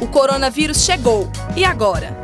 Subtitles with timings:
[0.00, 1.30] O coronavírus chegou.
[1.56, 2.16] E agora?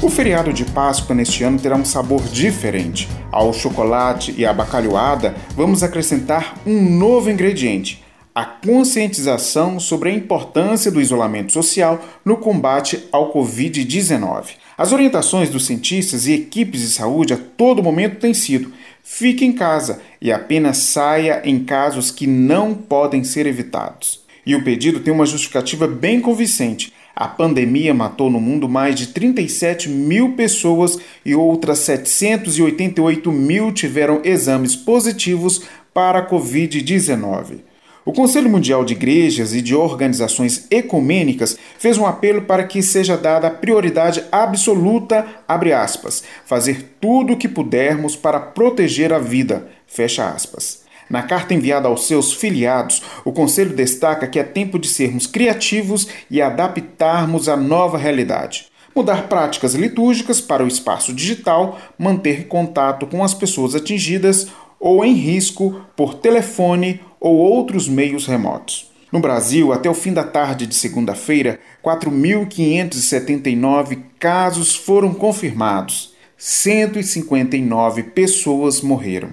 [0.00, 3.08] O feriado de Páscoa neste ano terá um sabor diferente.
[3.32, 10.92] Ao chocolate e à bacalhoada, vamos acrescentar um novo ingrediente: a conscientização sobre a importância
[10.92, 14.50] do isolamento social no combate ao Covid-19.
[14.76, 19.52] As orientações dos cientistas e equipes de saúde a todo momento têm sido: fique em
[19.52, 24.27] casa e apenas saia em casos que não podem ser evitados.
[24.48, 26.90] E o pedido tem uma justificativa bem convincente.
[27.14, 34.22] A pandemia matou no mundo mais de 37 mil pessoas e outras 788 mil tiveram
[34.24, 37.58] exames positivos para a Covid-19.
[38.06, 43.18] O Conselho Mundial de Igrejas e de Organizações Ecumênicas fez um apelo para que seja
[43.18, 50.26] dada prioridade absoluta, abre aspas, fazer tudo o que pudermos para proteger a vida, fecha
[50.26, 50.87] aspas.
[51.08, 56.06] Na carta enviada aos seus filiados, o Conselho destaca que é tempo de sermos criativos
[56.30, 58.66] e adaptarmos à nova realidade.
[58.94, 65.14] Mudar práticas litúrgicas para o espaço digital, manter contato com as pessoas atingidas ou em
[65.14, 68.88] risco por telefone ou outros meios remotos.
[69.10, 76.12] No Brasil, até o fim da tarde de segunda-feira, 4.579 casos foram confirmados.
[76.36, 79.30] 159 pessoas morreram.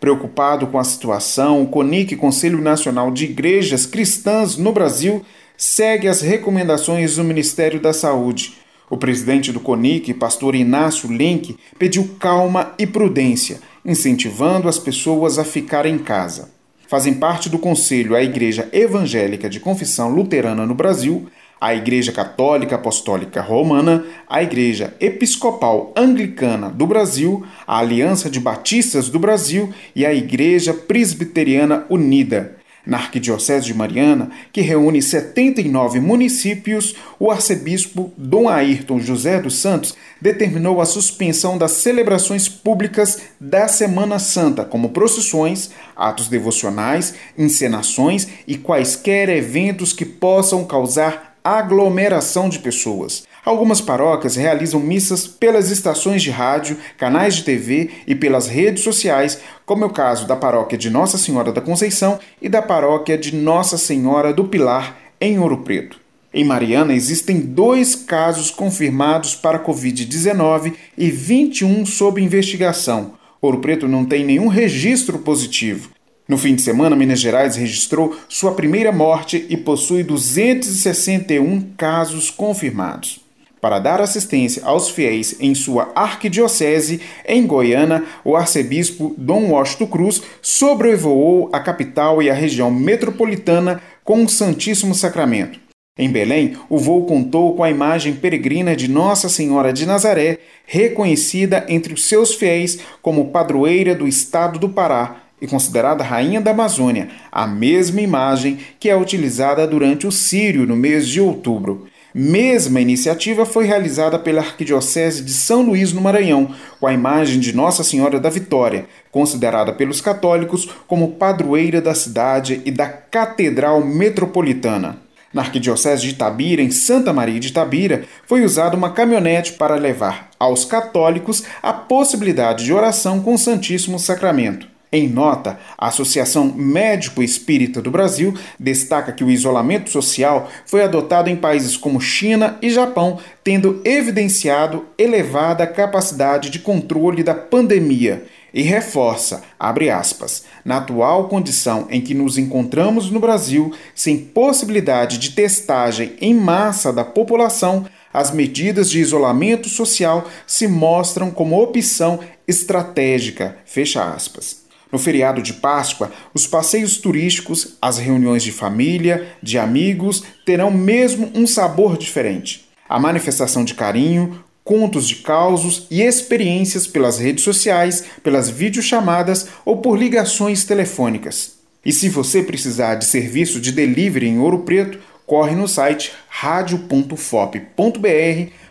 [0.00, 5.24] Preocupado com a situação, o CONIC, Conselho Nacional de Igrejas Cristãs no Brasil,
[5.56, 8.54] segue as recomendações do Ministério da Saúde.
[8.88, 15.44] O presidente do CONIC, pastor Inácio Link, pediu calma e prudência, incentivando as pessoas a
[15.44, 16.50] ficar em casa.
[16.86, 21.26] Fazem parte do conselho a Igreja Evangélica de Confissão Luterana no Brasil,
[21.60, 29.08] a Igreja Católica Apostólica Romana, a Igreja Episcopal Anglicana do Brasil, a Aliança de Batistas
[29.08, 32.58] do Brasil e a Igreja Presbiteriana Unida.
[32.88, 39.94] Na Arquidiocese de Mariana, que reúne 79 municípios, o arcebispo Dom Ayrton José dos Santos
[40.22, 48.56] determinou a suspensão das celebrações públicas da Semana Santa, como procissões, atos devocionais, encenações e
[48.56, 53.24] quaisquer eventos que possam causar aglomeração de pessoas.
[53.44, 59.40] Algumas paróquias realizam missas pelas estações de rádio, canais de TV e pelas redes sociais,
[59.64, 63.34] como é o caso da paróquia de Nossa Senhora da Conceição e da paróquia de
[63.34, 65.98] Nossa Senhora do Pilar, em Ouro Preto.
[66.32, 73.14] Em Mariana existem dois casos confirmados para Covid-19 e 21 sob investigação.
[73.40, 75.90] Ouro Preto não tem nenhum registro positivo.
[76.28, 83.20] No fim de semana, Minas Gerais registrou sua primeira morte e possui 261 casos confirmados.
[83.62, 90.22] Para dar assistência aos fiéis em sua arquidiocese, em Goiânia, o arcebispo Dom Washington Cruz
[90.42, 95.58] sobrevoou a capital e a região metropolitana com o Santíssimo Sacramento.
[95.98, 101.64] Em Belém, o voo contou com a imagem peregrina de Nossa Senhora de Nazaré, reconhecida
[101.68, 107.08] entre os seus fiéis como padroeira do estado do Pará, e considerada rainha da Amazônia,
[107.30, 111.86] a mesma imagem que é utilizada durante o Sírio no mês de outubro.
[112.14, 117.54] Mesma iniciativa foi realizada pela Arquidiocese de São Luís no Maranhão, com a imagem de
[117.54, 124.98] Nossa Senhora da Vitória, considerada pelos católicos como padroeira da cidade e da Catedral Metropolitana.
[125.32, 130.30] Na Arquidiocese de Itabira, em Santa Maria de Itabira, foi usada uma caminhonete para levar
[130.38, 134.77] aos católicos a possibilidade de oração com o Santíssimo Sacramento.
[134.90, 141.28] Em nota, a Associação Médico Espírita do Brasil destaca que o isolamento social foi adotado
[141.28, 148.62] em países como China e Japão, tendo evidenciado elevada capacidade de controle da pandemia e
[148.62, 155.32] reforça, abre aspas, na atual condição em que nos encontramos no Brasil, sem possibilidade de
[155.32, 163.58] testagem em massa da população, as medidas de isolamento social se mostram como opção estratégica,
[163.66, 164.67] fecha aspas.
[164.90, 171.30] No feriado de Páscoa, os passeios turísticos, as reuniões de família, de amigos, terão mesmo
[171.34, 172.68] um sabor diferente.
[172.88, 179.78] A manifestação de carinho, contos de causos e experiências pelas redes sociais, pelas videochamadas ou
[179.78, 181.58] por ligações telefônicas.
[181.84, 187.08] E se você precisar de serviço de delivery em Ouro Preto, corre no site radio.fop.br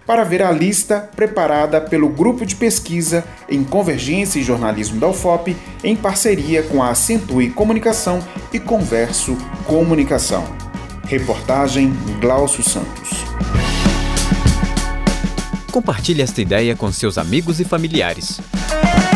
[0.08, 5.56] para ver a lista preparada pelo Grupo de Pesquisa em Convergência e Jornalismo da UFOP,
[5.84, 10.46] em parceria com a Acentue Comunicação e Converso Comunicação.
[11.06, 13.26] Reportagem Glaucio Santos.
[15.72, 18.40] Compartilhe esta ideia com seus amigos e familiares.